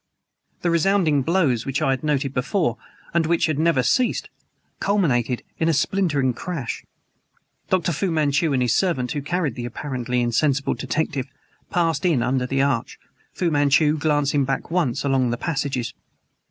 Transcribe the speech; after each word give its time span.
The 0.63 0.71
resounding 0.71 1.21
blows 1.21 1.63
which 1.63 1.79
I 1.79 1.91
had 1.91 2.03
noted 2.03 2.33
before, 2.33 2.75
and 3.13 3.27
which 3.27 3.45
had 3.45 3.59
never 3.59 3.83
ceased, 3.83 4.29
culminated 4.79 5.43
in 5.59 5.69
a 5.69 5.73
splintering 5.73 6.33
crash. 6.33 6.83
Dr. 7.69 7.91
Fu 7.91 8.09
Manchu 8.09 8.51
and 8.51 8.63
his 8.63 8.73
servant, 8.73 9.11
who 9.11 9.21
carried 9.21 9.53
the 9.53 9.65
apparently 9.65 10.21
insensible 10.21 10.73
detective, 10.73 11.27
passed 11.69 12.03
in 12.03 12.23
under 12.23 12.47
the 12.47 12.63
arch, 12.63 12.97
Fu 13.33 13.51
Manchu 13.51 13.95
glancing 13.95 14.43
back 14.43 14.71
once 14.71 15.03
along 15.05 15.29
the 15.29 15.37
passages. 15.37 15.93